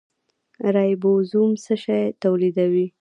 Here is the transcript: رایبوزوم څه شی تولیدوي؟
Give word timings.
رایبوزوم 0.75 1.51
څه 1.63 1.73
شی 1.83 2.03
تولیدوي؟ 2.21 2.87